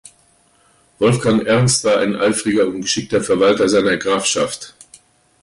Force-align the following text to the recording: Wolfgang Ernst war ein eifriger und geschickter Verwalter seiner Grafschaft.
Wolfgang 0.97 1.45
Ernst 1.45 1.83
war 1.83 1.99
ein 1.99 2.15
eifriger 2.15 2.65
und 2.65 2.81
geschickter 2.81 3.21
Verwalter 3.21 3.69
seiner 3.69 3.97
Grafschaft. 3.97 4.73